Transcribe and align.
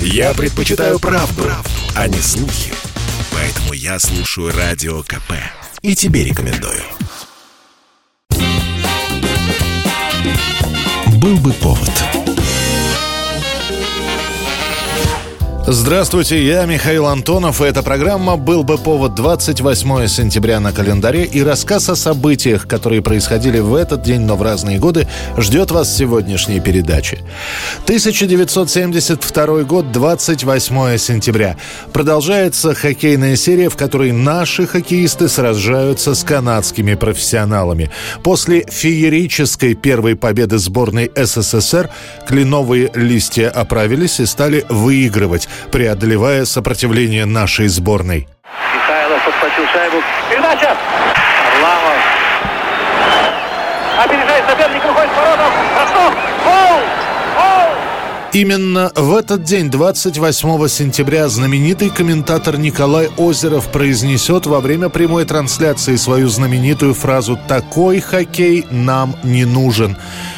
Я 0.00 0.34
предпочитаю 0.34 0.98
правду, 0.98 1.42
правду, 1.42 1.70
а 1.94 2.08
не 2.08 2.18
слухи. 2.18 2.72
Поэтому 3.32 3.72
я 3.72 3.98
слушаю 3.98 4.52
Радио 4.52 5.02
КП. 5.02 5.32
И 5.82 5.94
тебе 5.94 6.24
рекомендую. 6.24 6.82
Был 11.20 11.36
бы 11.38 11.52
повод. 11.52 12.25
Здравствуйте, 15.68 16.46
я 16.46 16.64
Михаил 16.64 17.06
Антонов, 17.06 17.60
и 17.60 17.64
эта 17.64 17.82
программа 17.82 18.36
«Был 18.36 18.62
бы 18.62 18.78
повод» 18.78 19.16
28 19.16 20.06
сентября 20.06 20.60
на 20.60 20.70
календаре 20.70 21.24
и 21.24 21.42
рассказ 21.42 21.88
о 21.88 21.96
событиях, 21.96 22.68
которые 22.68 23.02
происходили 23.02 23.58
в 23.58 23.74
этот 23.74 24.00
день, 24.02 24.20
но 24.20 24.36
в 24.36 24.42
разные 24.42 24.78
годы, 24.78 25.08
ждет 25.36 25.72
вас 25.72 25.88
в 25.88 25.96
сегодняшней 25.96 26.60
передаче. 26.60 27.18
1972 27.82 29.62
год, 29.64 29.90
28 29.90 30.98
сентября. 30.98 31.56
Продолжается 31.92 32.72
хоккейная 32.72 33.34
серия, 33.34 33.68
в 33.68 33.76
которой 33.76 34.12
наши 34.12 34.68
хоккеисты 34.68 35.28
сражаются 35.28 36.14
с 36.14 36.22
канадскими 36.22 36.94
профессионалами. 36.94 37.90
После 38.22 38.64
феерической 38.68 39.74
первой 39.74 40.14
победы 40.14 40.58
сборной 40.58 41.10
СССР 41.16 41.90
кленовые 42.24 42.92
листья 42.94 43.50
оправились 43.50 44.20
и 44.20 44.26
стали 44.26 44.64
выигрывать 44.68 45.48
преодолевая 45.70 46.44
сопротивление 46.44 47.24
нашей 47.24 47.68
сборной. 47.68 48.28
Михайлов 48.74 49.24
подхватил 49.24 49.66
шайбу. 49.72 50.02
Передача! 50.30 50.76
Харламов. 51.52 51.98
Опережает 54.04 54.44
соперник, 54.48 54.84
выходит 54.84 55.10
в 55.10 55.16
воротах. 55.16 55.52
Ростов! 55.78 56.14
Именно 58.36 58.92
в 58.94 59.14
этот 59.14 59.44
день, 59.44 59.70
28 59.70 60.68
сентября, 60.68 61.26
знаменитый 61.30 61.88
комментатор 61.88 62.58
Николай 62.58 63.08
Озеров 63.16 63.72
произнесет 63.72 64.44
во 64.44 64.60
время 64.60 64.90
прямой 64.90 65.24
трансляции 65.24 65.96
свою 65.96 66.28
знаменитую 66.28 66.92
фразу 66.92 67.38
«Такой 67.48 68.00
хоккей 68.00 68.66
нам 68.70 69.16
не 69.24 69.46
нужен». 69.46 69.96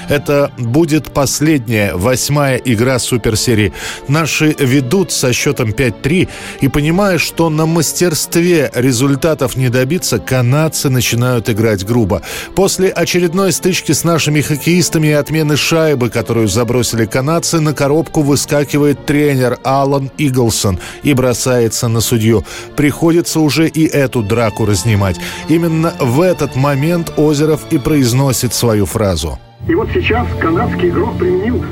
Это 0.08 0.50
будет 0.56 1.12
последняя, 1.12 1.92
восьмая 1.94 2.56
игра 2.56 2.98
суперсерии. 2.98 3.72
Наши 4.08 4.56
ведут 4.58 5.12
со 5.12 5.32
счетом 5.32 5.70
5-3 5.70 6.28
и 6.62 6.68
понимая, 6.68 7.18
что 7.18 7.50
на 7.50 7.66
мастерстве 7.66 8.70
результатов 8.74 9.56
не 9.56 9.68
добиться, 9.68 10.18
канадцы 10.18 10.88
начинают 10.88 11.50
играть 11.50 11.84
грубо. 11.84 12.22
После 12.54 12.88
очередной 12.88 13.52
стычки 13.52 13.92
с 13.92 14.02
нашими 14.02 14.40
хоккеистами 14.40 15.08
и 15.08 15.12
отмены 15.12 15.56
шайбы, 15.56 16.08
которую 16.08 16.48
забросили 16.48 17.04
канадцы, 17.04 17.60
на 17.60 17.74
коробку 17.88 18.20
выскакивает 18.20 19.06
тренер 19.06 19.58
Алан 19.64 20.10
Иглсон 20.18 20.78
и 21.02 21.14
бросается 21.14 21.88
на 21.88 22.00
судью. 22.02 22.44
Приходится 22.76 23.40
уже 23.40 23.66
и 23.66 23.86
эту 23.86 24.22
драку 24.22 24.66
разнимать. 24.66 25.18
Именно 25.48 25.94
в 25.98 26.20
этот 26.20 26.54
момент 26.54 27.14
Озеров 27.16 27.60
и 27.70 27.78
произносит 27.78 28.52
свою 28.52 28.84
фразу. 28.84 29.38
И 29.66 29.74
вот 29.74 29.88
сейчас 29.94 30.26
канадский 30.38 30.90
игрок 30.90 31.16
применил, 31.16 31.64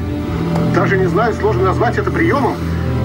даже 0.74 0.96
не 0.96 1.06
знаю, 1.06 1.34
сложно 1.34 1.64
назвать 1.64 1.98
это 1.98 2.10
приемом, 2.10 2.56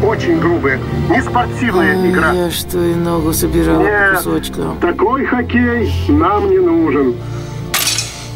очень 0.01 0.39
грубая, 0.39 0.79
неспортивная 1.09 2.09
игра. 2.09 2.31
Я 2.31 2.49
что, 2.49 2.81
и 2.81 2.95
ногу 2.95 3.33
собирала 3.33 3.81
Нет, 3.81 4.11
по 4.11 4.17
кусочкам. 4.19 4.77
такой 4.79 5.25
хоккей 5.25 5.91
нам 6.07 6.49
не 6.49 6.59
нужен. 6.59 7.15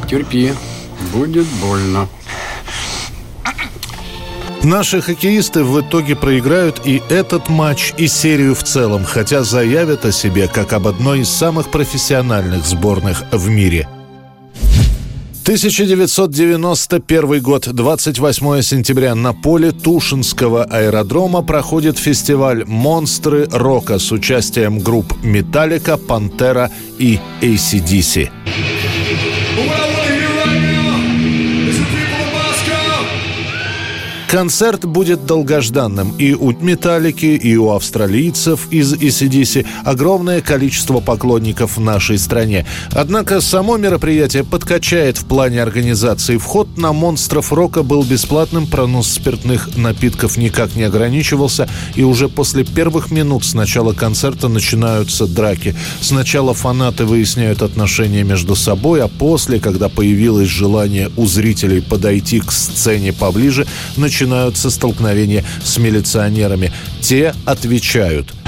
Терпи, 0.10 0.52
будет 1.14 1.46
больно. 1.62 2.10
Наши 4.66 5.00
хоккеисты 5.00 5.64
в 5.64 5.80
итоге 5.80 6.16
проиграют 6.16 6.82
и 6.86 7.00
этот 7.10 7.50
матч, 7.50 7.94
и 8.00 8.08
серию 8.08 8.56
в 8.56 8.64
целом, 8.64 9.06
хотя 9.06 9.44
заявят 9.44 10.06
о 10.06 10.12
себе 10.12 10.48
как 10.48 10.74
об 10.74 10.88
одной 10.88 11.20
из 11.20 11.30
самых 11.30 11.70
профессиональных 11.70 12.66
сборных 12.66 13.26
в 13.32 13.48
мире. 13.48 13.88
1991 15.44 17.42
год, 17.44 17.68
28 17.72 18.62
сентября. 18.64 19.14
На 19.14 19.34
поле 19.34 19.70
Тушинского 19.72 20.64
аэродрома 20.64 21.44
проходит 21.44 22.00
фестиваль 22.00 22.66
«Монстры 22.66 23.48
рока» 23.52 24.00
с 24.00 24.12
участием 24.12 24.80
групп 24.80 25.14
«Металлика», 25.22 25.98
«Пантера» 25.98 26.72
и 26.98 27.20
«ACDC». 27.42 28.32
Концерт 34.36 34.84
будет 34.84 35.26
долгожданным 35.26 36.14
и 36.18 36.34
у 36.34 36.52
«Металлики», 36.52 37.26
и 37.26 37.56
у 37.56 37.70
австралийцев 37.70 38.68
из 38.70 38.94
ACDC 38.94 39.66
огромное 39.86 40.42
количество 40.42 41.00
поклонников 41.00 41.78
в 41.78 41.80
нашей 41.80 42.18
стране. 42.18 42.66
Однако 42.92 43.40
само 43.40 43.78
мероприятие 43.78 44.44
подкачает 44.44 45.18
в 45.18 45.24
плане 45.24 45.64
организации. 45.64 46.36
Вход 46.36 46.78
на 46.78 46.92
«Монстров 46.92 47.54
рока» 47.54 47.82
был 47.82 48.04
бесплатным, 48.04 48.68
пронос 48.68 49.10
спиртных 49.10 49.78
напитков 49.78 50.36
никак 50.36 50.76
не 50.76 50.84
ограничивался, 50.84 51.70
и 51.96 52.04
уже 52.04 52.28
после 52.28 52.66
первых 52.66 53.12
минут 53.12 53.46
с 53.46 53.54
начала 53.54 53.94
концерта 53.94 54.50
начинаются 54.50 55.28
драки. 55.28 55.78
Сначала 56.02 56.54
фанаты 56.54 57.06
выясняют 57.06 57.62
отношения 57.62 58.24
между 58.24 58.58
собой, 58.58 59.02
а 59.02 59.08
после, 59.08 59.62
когда 59.62 59.88
появилось 59.88 60.50
желание 60.50 61.10
у 61.16 61.26
зрителей 61.26 61.80
подойти 61.80 62.42
к 62.42 62.52
сцене 62.52 63.14
поближе, 63.14 63.66
начинаются 64.26 64.72
столкновения 64.72 65.44
с 65.64 65.78
милиционерами. 65.78 66.72
Те 67.02 67.34
отвечают– 67.46 68.34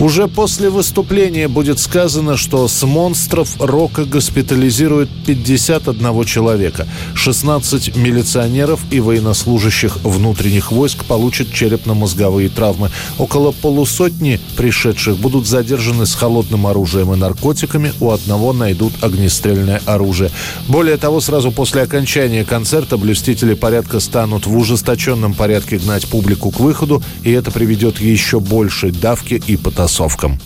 Уже 0.00 0.28
после 0.28 0.70
выступления 0.70 1.48
будет 1.48 1.80
сказано, 1.80 2.36
что 2.36 2.68
с 2.68 2.84
монстров 2.86 3.60
рока 3.60 4.04
госпитализируют 4.04 5.10
51 5.26 6.24
человека. 6.24 6.86
16 7.14 7.96
милиционеров 7.96 8.80
и 8.92 9.00
военнослужащих 9.00 9.96
внутренних 10.04 10.70
войск 10.70 11.04
получат 11.04 11.52
черепно-мозговые 11.52 12.48
травмы. 12.48 12.90
Около 13.18 13.50
полусотни 13.50 14.38
пришедших 14.56 15.16
будут 15.16 15.48
задержаны 15.48 16.06
с 16.06 16.14
холодным 16.14 16.68
оружием 16.68 17.12
и 17.12 17.16
наркотиками. 17.16 17.92
У 17.98 18.12
одного 18.12 18.52
найдут 18.52 18.92
огнестрельное 19.02 19.82
оружие. 19.84 20.30
Более 20.68 20.96
того, 20.96 21.20
сразу 21.20 21.50
после 21.50 21.82
окончания 21.82 22.44
концерта 22.44 22.98
блюстители 22.98 23.54
порядка 23.54 23.98
станут 23.98 24.46
в 24.46 24.56
ужесточенном 24.56 25.34
порядке 25.34 25.78
гнать 25.78 26.06
публику 26.06 26.52
к 26.52 26.60
выходу, 26.60 27.02
и 27.24 27.32
это 27.32 27.50
приведет 27.50 27.98
к 27.98 28.00
еще 28.00 28.38
большей 28.38 28.92
давке 28.92 29.42
и 29.44 29.56
потасовке 29.56 29.87
кроссовкам. 29.88 30.38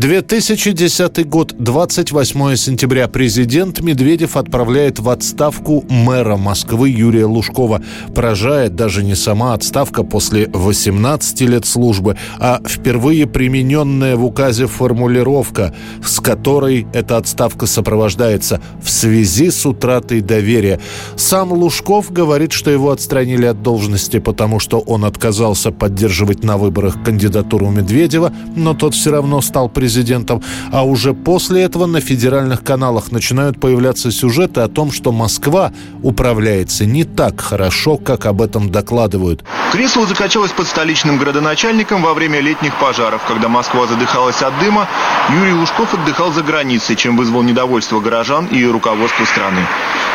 2010 0.00 1.28
год, 1.28 1.54
28 1.58 2.56
сентября. 2.56 3.06
Президент 3.06 3.82
Медведев 3.82 4.38
отправляет 4.38 4.98
в 4.98 5.10
отставку 5.10 5.84
мэра 5.90 6.38
Москвы 6.38 6.88
Юрия 6.88 7.26
Лужкова. 7.26 7.82
Поражает 8.14 8.74
даже 8.74 9.04
не 9.04 9.14
сама 9.14 9.52
отставка 9.52 10.02
после 10.02 10.48
18 10.54 11.42
лет 11.42 11.66
службы, 11.66 12.16
а 12.38 12.62
впервые 12.66 13.26
примененная 13.26 14.16
в 14.16 14.24
указе 14.24 14.66
формулировка, 14.66 15.74
с 16.02 16.18
которой 16.18 16.86
эта 16.94 17.18
отставка 17.18 17.66
сопровождается 17.66 18.62
в 18.82 18.88
связи 18.88 19.50
с 19.50 19.66
утратой 19.66 20.22
доверия. 20.22 20.80
Сам 21.16 21.52
Лужков 21.52 22.10
говорит, 22.10 22.52
что 22.52 22.70
его 22.70 22.90
отстранили 22.90 23.44
от 23.44 23.62
должности, 23.62 24.18
потому 24.18 24.60
что 24.60 24.78
он 24.78 25.04
отказался 25.04 25.72
поддерживать 25.72 26.42
на 26.42 26.56
выборах 26.56 27.02
кандидатуру 27.04 27.68
Медведева, 27.68 28.32
но 28.56 28.72
тот 28.72 28.94
все 28.94 29.10
равно 29.10 29.42
стал 29.42 29.68
президентом 29.68 29.89
президентом, 29.90 30.40
а 30.72 30.84
уже 30.84 31.14
после 31.14 31.62
этого 31.62 31.86
на 31.86 32.00
федеральных 32.00 32.62
каналах 32.62 33.10
начинают 33.10 33.60
появляться 33.60 34.12
сюжеты 34.12 34.60
о 34.60 34.68
том, 34.68 34.92
что 34.92 35.10
Москва 35.10 35.72
управляется 36.02 36.86
не 36.86 37.04
так 37.04 37.40
хорошо, 37.40 37.96
как 37.96 38.26
об 38.26 38.40
этом 38.40 38.70
докладывают. 38.70 39.44
Кресло 39.72 40.06
закачалось 40.06 40.52
под 40.52 40.68
столичным 40.68 41.18
градоначальником 41.18 42.02
во 42.02 42.14
время 42.14 42.40
летних 42.40 42.72
пожаров. 42.78 43.22
Когда 43.26 43.48
Москва 43.48 43.86
задыхалась 43.88 44.42
от 44.42 44.56
дыма, 44.60 44.88
Юрий 45.30 45.54
Лужков 45.54 45.92
отдыхал 45.94 46.32
за 46.32 46.42
границей, 46.42 46.94
чем 46.94 47.16
вызвал 47.16 47.42
недовольство 47.42 48.00
горожан 48.00 48.46
и 48.46 48.64
руководства 48.64 49.24
страны. 49.24 49.66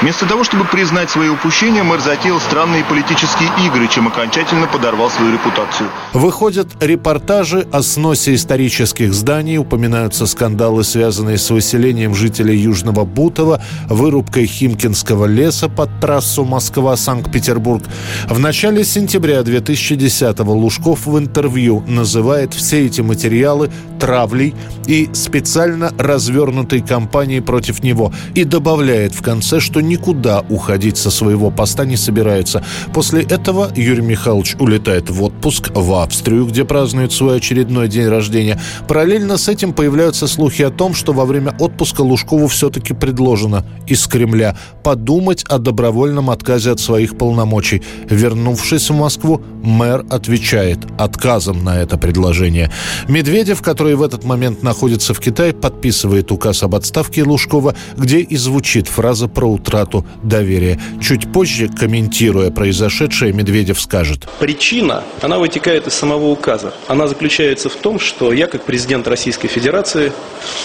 Вместо 0.01 0.25
того, 0.25 0.43
чтобы 0.43 0.65
признать 0.65 1.09
свои 1.09 1.29
упущения, 1.29 1.83
мэр 1.83 1.99
затеял 1.99 2.39
странные 2.39 2.83
политические 2.83 3.49
игры, 3.65 3.87
чем 3.87 4.07
окончательно 4.07 4.67
подорвал 4.67 5.09
свою 5.09 5.33
репутацию. 5.33 5.89
Выходят 6.13 6.67
репортажи 6.81 7.67
о 7.71 7.81
сносе 7.81 8.35
исторических 8.35 9.13
зданий, 9.13 9.57
упоминаются 9.65 10.27
скандалы, 10.27 10.83
связанные 10.83 11.37
с 11.37 11.49
выселением 11.49 12.13
жителей 12.13 12.57
Южного 12.57 13.03
Бутова, 13.03 13.61
вырубкой 13.89 14.45
Химкинского 14.45 15.25
леса 15.25 15.69
под 15.69 15.89
трассу 15.99 16.45
Москва-Санкт-Петербург. 16.45 17.83
В 18.29 18.39
начале 18.39 18.83
сентября 18.83 19.39
2010-го 19.39 20.53
Лужков 20.53 21.07
в 21.07 21.17
интервью 21.17 21.83
называет 21.87 22.53
все 22.53 22.85
эти 22.85 23.01
материалы 23.01 23.71
травлей 23.99 24.53
и 24.85 25.09
специально 25.13 25.91
развернутой 25.97 26.81
кампанией 26.81 27.41
против 27.41 27.81
него 27.81 28.13
и 28.35 28.43
добавляет 28.43 29.15
в 29.15 29.21
конце, 29.21 29.59
что 29.59 29.81
никуда 29.81 30.41
уходить 30.49 30.97
со 30.97 31.09
своего 31.09 31.49
поста 31.49 31.85
не 31.85 31.97
собирается. 31.97 32.63
После 32.93 33.23
этого 33.23 33.71
Юрий 33.75 34.03
Михайлович 34.03 34.55
улетает 34.59 35.09
в 35.09 35.23
отпуск 35.23 35.71
в 35.73 35.93
Австрию, 35.93 36.45
где 36.45 36.65
празднует 36.65 37.11
свой 37.11 37.37
очередной 37.37 37.87
день 37.87 38.07
рождения. 38.07 38.59
Параллельно 38.87 39.37
с 39.37 39.54
этим 39.55 39.71
появляются 39.71 40.27
слухи 40.27 40.63
о 40.63 40.69
том, 40.69 40.93
что 40.93 41.13
во 41.13 41.25
время 41.25 41.55
отпуска 41.59 42.01
Лужкову 42.01 42.47
все-таки 42.47 42.93
предложено 42.93 43.65
из 43.87 44.05
Кремля 44.05 44.57
подумать 44.83 45.45
о 45.45 45.59
добровольном 45.59 46.29
отказе 46.29 46.71
от 46.71 46.81
своих 46.81 47.17
полномочий. 47.17 47.81
Вернувшись 48.09 48.89
в 48.89 48.93
Москву, 48.93 49.41
мэр 49.63 50.05
отвечает 50.09 50.79
отказом 50.97 51.63
на 51.63 51.77
это 51.81 51.97
предложение. 51.97 52.69
Медведев, 53.07 53.61
который 53.61 53.95
в 53.95 54.03
этот 54.03 54.25
момент 54.25 54.61
находится 54.61 55.13
в 55.13 55.21
Китае, 55.21 55.53
подписывает 55.53 56.31
указ 56.33 56.63
об 56.63 56.75
отставке 56.75 57.23
Лужкова, 57.23 57.75
где 57.95 58.19
и 58.19 58.35
звучит 58.35 58.87
фраза 58.89 59.29
про 59.29 59.45
утрату 59.49 60.05
доверия. 60.21 60.79
Чуть 61.01 61.31
позже, 61.31 61.69
комментируя 61.69 62.51
произошедшее, 62.51 63.31
Медведев 63.31 63.79
скажет. 63.79 64.27
Причина, 64.39 65.03
она 65.21 65.39
вытекает 65.39 65.87
из 65.87 65.93
самого 65.93 66.25
указа. 66.25 66.73
Она 66.89 67.07
заключается 67.07 67.69
в 67.69 67.75
том, 67.75 67.99
что 67.99 68.33
я, 68.33 68.47
как 68.47 68.65
президент 68.65 69.07
Российской 69.07 69.34
Федерации, 69.43 70.11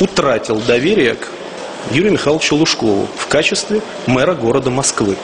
утратил 0.00 0.60
доверие 0.60 1.14
к 1.14 1.28
Юрию 1.90 2.12
Михайловичу 2.12 2.56
Лужкову 2.56 3.08
в 3.16 3.26
качестве 3.26 3.82
мэра 4.06 4.34
города 4.34 4.70
Москвы. 4.70 5.16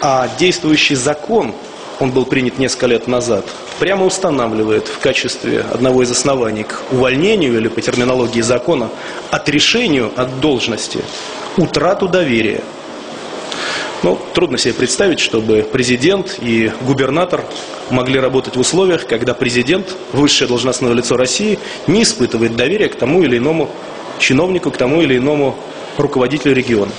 А 0.00 0.28
действующий 0.38 0.94
закон, 0.94 1.54
он 1.98 2.10
был 2.10 2.24
принят 2.24 2.58
несколько 2.58 2.86
лет 2.86 3.06
назад, 3.06 3.44
прямо 3.78 4.06
устанавливает 4.06 4.88
в 4.88 4.98
качестве 4.98 5.60
одного 5.72 6.02
из 6.02 6.10
оснований 6.10 6.64
к 6.64 6.80
увольнению 6.90 7.56
или 7.56 7.68
по 7.68 7.80
терминологии 7.80 8.40
закона 8.40 8.88
отрешению 9.30 10.12
от 10.16 10.40
должности 10.40 11.00
утрату 11.56 12.08
доверия. 12.08 12.62
Ну, 14.02 14.18
трудно 14.32 14.56
себе 14.56 14.72
представить, 14.72 15.20
чтобы 15.20 15.68
президент 15.70 16.38
и 16.40 16.72
губернатор 16.80 17.44
могли 17.90 18.18
работать 18.18 18.56
в 18.56 18.60
условиях, 18.60 19.06
когда 19.06 19.34
президент, 19.34 19.94
высшее 20.12 20.48
должностное 20.48 20.94
лицо 20.94 21.18
России, 21.18 21.58
не 21.86 22.04
испытывает 22.04 22.56
доверия 22.56 22.88
к 22.88 22.94
тому 22.94 23.22
или 23.22 23.36
иному 23.36 23.68
чиновнику, 24.18 24.70
к 24.70 24.78
тому 24.78 25.02
или 25.02 25.18
иному 25.18 25.54
руководителю 25.98 26.54
региона. 26.54 26.92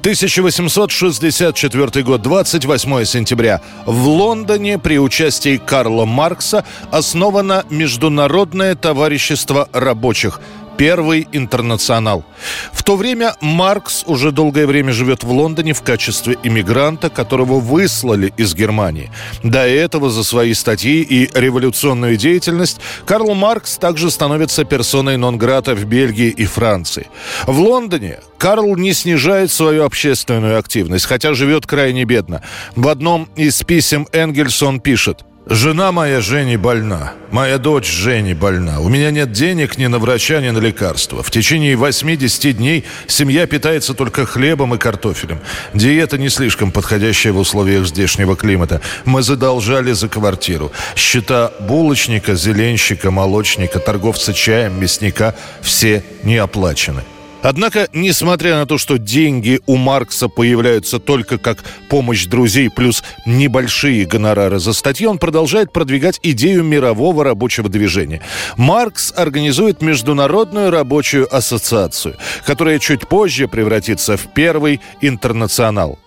1864 0.00 2.04
год, 2.04 2.22
28 2.22 3.04
сентября. 3.04 3.60
В 3.84 4.08
Лондоне 4.08 4.78
при 4.78 4.98
участии 4.98 5.58
Карла 5.58 6.06
Маркса 6.06 6.64
основано 6.90 7.64
Международное 7.70 8.74
товарищество 8.74 9.68
рабочих– 9.72 10.40
Первый 10.80 11.28
интернационал. 11.32 12.24
В 12.72 12.82
то 12.84 12.96
время 12.96 13.34
Маркс 13.42 14.02
уже 14.06 14.32
долгое 14.32 14.66
время 14.66 14.94
живет 14.94 15.24
в 15.24 15.30
Лондоне 15.30 15.74
в 15.74 15.82
качестве 15.82 16.38
иммигранта, 16.42 17.10
которого 17.10 17.60
выслали 17.60 18.32
из 18.38 18.54
Германии. 18.54 19.10
До 19.42 19.58
этого 19.58 20.08
за 20.08 20.24
свои 20.24 20.54
статьи 20.54 21.02
и 21.02 21.28
революционную 21.34 22.16
деятельность 22.16 22.80
Карл 23.04 23.34
Маркс 23.34 23.76
также 23.76 24.10
становится 24.10 24.64
персоной 24.64 25.18
нон-грата 25.18 25.74
в 25.74 25.84
Бельгии 25.84 26.30
и 26.30 26.46
Франции. 26.46 27.08
В 27.46 27.60
Лондоне 27.60 28.20
Карл 28.38 28.74
не 28.76 28.94
снижает 28.94 29.52
свою 29.52 29.84
общественную 29.84 30.58
активность, 30.58 31.04
хотя 31.04 31.34
живет 31.34 31.66
крайне 31.66 32.04
бедно. 32.04 32.40
В 32.74 32.88
одном 32.88 33.28
из 33.36 33.62
писем 33.64 34.08
Энгельсон 34.12 34.80
пишет 34.80 35.26
Жена 35.46 35.90
моя 35.90 36.20
Жени 36.20 36.56
больна. 36.56 37.14
Моя 37.30 37.58
дочь 37.58 37.90
Жени 37.90 38.34
больна. 38.34 38.80
У 38.80 38.88
меня 38.88 39.10
нет 39.10 39.32
денег 39.32 39.78
ни 39.78 39.86
на 39.86 39.98
врача, 39.98 40.40
ни 40.40 40.50
на 40.50 40.58
лекарства. 40.58 41.22
В 41.22 41.30
течение 41.30 41.76
80 41.76 42.56
дней 42.56 42.84
семья 43.06 43.46
питается 43.46 43.94
только 43.94 44.26
хлебом 44.26 44.74
и 44.74 44.78
картофелем. 44.78 45.40
Диета 45.74 46.18
не 46.18 46.28
слишком 46.28 46.70
подходящая 46.70 47.32
в 47.32 47.38
условиях 47.38 47.86
здешнего 47.86 48.36
климата. 48.36 48.80
Мы 49.04 49.22
задолжали 49.22 49.92
за 49.92 50.08
квартиру. 50.08 50.72
Счета 50.94 51.52
булочника, 51.60 52.34
зеленщика, 52.34 53.10
молочника, 53.10 53.78
торговца 53.78 54.34
чаем, 54.34 54.78
мясника– 54.78 55.34
все 55.62 56.04
не 56.22 56.36
оплачены. 56.36 57.02
Однако, 57.42 57.88
несмотря 57.92 58.56
на 58.56 58.66
то, 58.66 58.78
что 58.78 58.98
деньги 58.98 59.60
у 59.66 59.76
Маркса 59.76 60.28
появляются 60.28 60.98
только 60.98 61.38
как 61.38 61.64
помощь 61.88 62.26
друзей 62.26 62.70
плюс 62.70 63.02
небольшие 63.26 64.04
гонорары 64.04 64.58
за 64.58 64.72
статьи, 64.72 65.06
он 65.06 65.18
продолжает 65.18 65.72
продвигать 65.72 66.20
идею 66.22 66.64
мирового 66.64 67.24
рабочего 67.24 67.68
движения. 67.68 68.20
Маркс 68.56 69.12
организует 69.16 69.82
Международную 69.82 70.70
рабочую 70.70 71.34
ассоциацию, 71.34 72.16
которая 72.44 72.78
чуть 72.78 73.08
позже 73.08 73.48
превратится 73.48 74.16
в 74.16 74.32
первый 74.34 74.80
интернационал. 75.00 75.98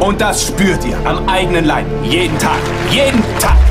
Und 0.00 0.20
das 0.20 0.46
spürt 0.46 0.84
ihr 0.84 0.96
am 1.06 1.28
eigenen 1.28 1.66
Leib. 1.66 1.86
Jeden 2.02 2.38
Tag. 2.38 2.58
Jeden 2.90 3.22
Tag. 3.38 3.69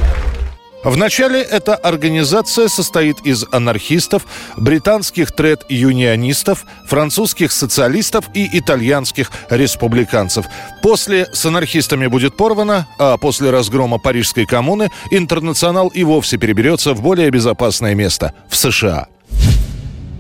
Вначале 0.84 1.42
эта 1.42 1.76
организация 1.76 2.70
состоит 2.70 3.20
из 3.26 3.46
анархистов, 3.52 4.26
британских 4.56 5.34
тред-юнионистов, 5.34 6.66
французских 6.88 7.52
социалистов 7.52 8.26
и 8.34 8.48
итальянских 8.58 9.32
республиканцев. 9.50 10.46
После 10.82 11.28
с 11.34 11.46
анархистами 11.46 12.08
будет 12.08 12.38
порвано, 12.38 12.88
а 12.98 13.18
после 13.18 13.50
разгрома 13.50 13.98
Парижской 13.98 14.46
коммуны 14.46 14.90
интернационал 15.12 15.90
и 15.90 16.04
вовсе 16.04 16.38
переберется 16.38 16.94
в 16.94 17.02
более 17.02 17.30
безопасное 17.30 17.94
место– 17.94 18.34
в 18.50 18.56
США. 18.56 19.08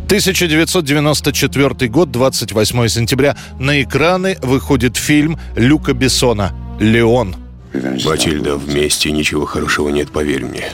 1994 0.05 1.89
год, 1.89 2.11
28 2.11 2.87
сентября. 2.87 3.37
На 3.59 3.81
экраны 3.81 4.37
выходит 4.41 4.97
фильм 4.97 5.39
Люка 5.55 5.93
Бессона 5.93 6.51
«Леон». 6.79 7.48
Матильда, 7.73 8.55
вместе 8.55 9.11
ничего 9.11 9.45
хорошего 9.45 9.89
нет, 9.89 10.11
поверь 10.11 10.45
мне. 10.45 10.65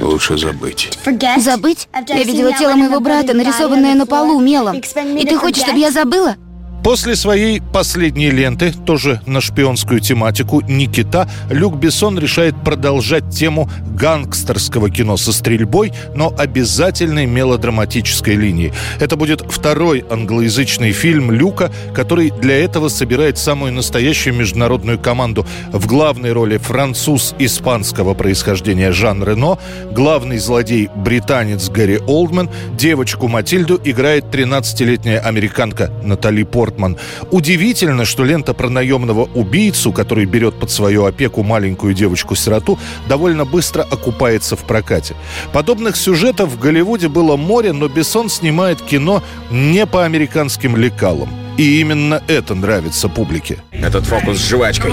Лучше 0.00 0.38
забыть. 0.38 0.90
Забыть? 1.38 1.88
Я 2.08 2.22
видела 2.22 2.52
тело 2.52 2.74
моего 2.74 3.00
брата, 3.00 3.34
нарисованное 3.34 3.94
на 3.94 4.06
полу 4.06 4.40
мелом. 4.40 4.76
И 4.76 5.26
ты 5.26 5.36
хочешь, 5.36 5.62
чтобы 5.62 5.78
я 5.78 5.90
забыла? 5.90 6.36
После 6.84 7.16
своей 7.16 7.62
последней 7.62 8.30
ленты, 8.30 8.70
тоже 8.70 9.22
на 9.24 9.40
шпионскую 9.40 10.00
тематику, 10.00 10.60
«Никита», 10.60 11.26
Люк 11.48 11.76
Бессон 11.76 12.18
решает 12.18 12.54
продолжать 12.62 13.30
тему 13.30 13.70
гангстерского 13.98 14.90
кино 14.90 15.16
со 15.16 15.32
стрельбой, 15.32 15.94
но 16.14 16.30
обязательной 16.36 17.24
мелодраматической 17.24 18.34
линии. 18.34 18.74
Это 19.00 19.16
будет 19.16 19.40
второй 19.50 20.04
англоязычный 20.10 20.92
фильм 20.92 21.30
Люка, 21.30 21.72
который 21.94 22.30
для 22.30 22.62
этого 22.62 22.88
собирает 22.88 23.38
самую 23.38 23.72
настоящую 23.72 24.34
международную 24.34 24.98
команду. 24.98 25.46
В 25.72 25.86
главной 25.86 26.32
роли 26.32 26.58
француз 26.58 27.34
испанского 27.38 28.12
происхождения 28.12 28.92
Жан 28.92 29.24
Рено, 29.24 29.56
главный 29.90 30.36
злодей 30.36 30.90
британец 30.94 31.70
Гэри 31.70 32.00
Олдман, 32.06 32.50
девочку 32.74 33.28
Матильду 33.28 33.80
играет 33.82 34.26
13-летняя 34.26 35.20
американка 35.20 35.90
Натали 36.02 36.42
Порт 36.42 36.73
Портман. 36.74 36.96
Удивительно, 37.30 38.04
что 38.04 38.24
лента 38.24 38.52
про 38.52 38.68
наемного 38.68 39.28
убийцу, 39.34 39.92
который 39.92 40.26
берет 40.26 40.54
под 40.54 40.70
свою 40.70 41.04
опеку 41.04 41.42
маленькую 41.42 41.94
девочку-сироту, 41.94 42.78
довольно 43.08 43.44
быстро 43.44 43.82
окупается 43.82 44.56
в 44.56 44.60
прокате. 44.60 45.14
Подобных 45.52 45.96
сюжетов 45.96 46.50
в 46.50 46.58
Голливуде 46.58 47.08
было 47.08 47.36
море, 47.36 47.72
но 47.72 47.88
Бессон 47.88 48.28
снимает 48.28 48.80
кино 48.82 49.22
не 49.50 49.86
по 49.86 50.04
американским 50.04 50.76
лекалам. 50.76 51.28
И 51.56 51.80
именно 51.80 52.20
это 52.26 52.54
нравится 52.54 53.08
публике. 53.08 53.58
Этот 53.70 54.04
фокус 54.06 54.38
с 54.38 54.48
жвачкой. 54.48 54.92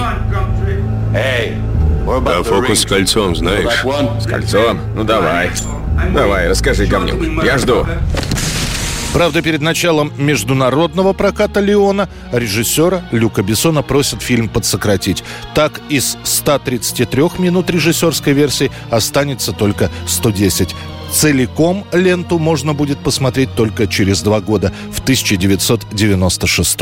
Эй, 1.14 1.54
а 2.06 2.42
фокус 2.44 2.80
с 2.80 2.86
кольцом, 2.86 3.34
знаешь? 3.34 3.84
С 4.22 4.26
кольцом? 4.26 4.78
Ну 4.94 5.04
давай. 5.04 5.50
Давай, 6.14 6.48
расскажи, 6.48 6.86
говнюк. 6.86 7.44
Я 7.44 7.58
жду. 7.58 7.86
Правда, 9.12 9.42
перед 9.42 9.60
началом 9.60 10.10
международного 10.16 11.12
проката 11.12 11.60
«Леона» 11.60 12.08
режиссера 12.32 13.02
Люка 13.12 13.42
Бессона 13.42 13.82
просят 13.82 14.22
фильм 14.22 14.48
подсократить. 14.48 15.22
Так, 15.54 15.82
из 15.90 16.16
133 16.24 17.22
минут 17.38 17.68
режиссерской 17.68 18.32
версии 18.32 18.70
останется 18.90 19.52
только 19.52 19.90
110. 20.06 20.74
Целиком 21.12 21.84
ленту 21.92 22.38
можно 22.38 22.72
будет 22.72 22.98
посмотреть 23.00 23.54
только 23.54 23.86
через 23.86 24.22
два 24.22 24.40
года, 24.40 24.72
в 24.90 25.00
1996 25.00 26.78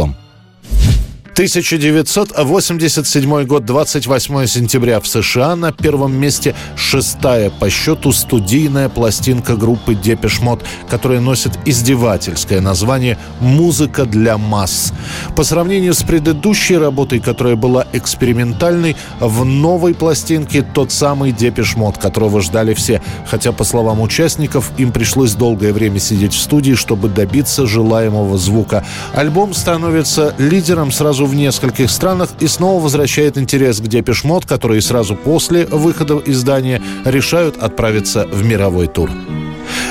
1987 1.41 3.47
год, 3.47 3.65
28 3.65 4.47
сентября 4.47 5.01
в 5.01 5.07
США. 5.07 5.57
На 5.57 5.73
первом 5.73 6.15
месте 6.15 6.55
шестая 6.77 7.49
по 7.49 7.71
счету 7.71 8.13
студийная 8.13 8.91
пластинка 8.91 9.57
группы 9.57 9.95
Depeche 9.95 10.41
Mode, 10.41 10.63
которая 10.91 11.21
носит 11.21 11.59
издевательское 11.65 12.61
название 12.61 13.17
«Музыка 13.41 14.05
для 14.05 14.37
масс». 14.37 14.93
По 15.35 15.43
сравнению 15.43 15.95
с 15.95 16.03
предыдущей 16.03 16.77
работой, 16.77 17.21
которая 17.21 17.57
была 17.57 17.87
экспериментальной, 17.95 18.95
в 19.19 19.47
новой 19.47 19.95
пластинке 19.95 20.61
тот 20.61 20.93
самый 20.93 21.33
Depeche 21.33 21.75
Mode, 21.75 21.97
которого 21.97 22.43
ждали 22.43 22.75
все. 22.75 23.01
Хотя, 23.27 23.53
по 23.53 23.65
словам 23.65 24.03
участников, 24.03 24.73
им 24.77 24.93
пришлось 24.93 25.33
долгое 25.33 25.73
время 25.73 26.01
сидеть 26.01 26.35
в 26.35 26.39
студии, 26.39 26.75
чтобы 26.75 27.09
добиться 27.09 27.67
желаемого 27.67 28.37
звука. 28.37 28.85
Альбом 29.15 29.55
становится 29.55 30.35
лидером 30.37 30.93
сразу 30.93 31.30
в 31.31 31.35
нескольких 31.35 31.91
странах 31.91 32.31
и 32.41 32.47
снова 32.47 32.83
возвращает 32.83 33.39
интерес 33.39 33.81
к 33.81 33.87
Depeche 33.87 34.20
Mode, 34.20 34.45
которые 34.45 34.83
сразу 34.83 35.15
после 35.15 35.65
выхода 35.67 36.21
издания 36.27 36.83
решают 37.05 37.57
отправиться 37.57 38.27
в 38.27 38.45
мировой 38.45 38.89
тур. 38.89 39.11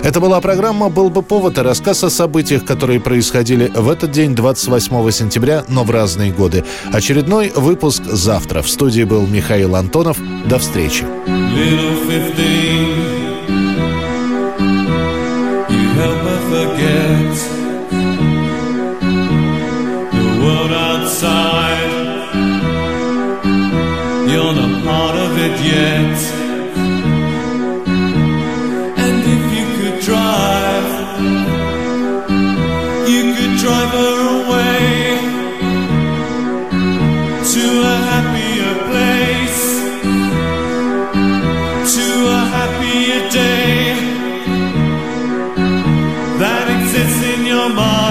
Это 0.03 0.19
была 0.19 0.39
программа 0.41 0.89
«Был 0.89 1.10
бы 1.10 1.22
повод» 1.22 1.58
и 1.58 1.62
рассказ 1.62 2.03
о 2.03 2.10
событиях, 2.10 2.65
которые 2.65 3.00
происходили 3.00 3.72
в 3.74 3.89
этот 3.89 4.12
день, 4.12 4.36
28 4.36 5.12
сентября, 5.12 5.63
но 5.67 5.84
в 5.84 5.91
разные 5.91 6.31
годы. 6.31 6.63
Очередной 6.91 7.51
выпуск 7.55 8.03
завтра. 8.03 8.62
В 8.62 8.69
студии 8.69 9.03
был 9.03 9.25
Михаил 9.27 9.75
Антонов. 9.75 10.17
До 10.46 10.60
встречи. 10.60 11.05
you're 24.31 24.53
not 24.53 24.83
part 24.83 25.15
of 25.15 25.31
it 25.45 25.55
yet. 25.75 26.17
And 29.05 29.17
if 29.36 29.43
you 29.55 29.65
could 29.77 29.98
drive, 30.09 30.89
you 33.13 33.24
could 33.36 33.55
drive 33.63 33.91
her 34.01 34.19
away 34.39 34.79
to 37.53 37.65
a 37.93 37.98
happier 38.12 38.74
place, 38.89 39.62
to 41.95 42.07
a 42.38 42.41
happier 42.55 43.21
day 43.31 43.95
that 46.41 46.65
exists 46.77 47.24
in 47.33 47.45
your 47.48 47.69
mind. 47.69 48.09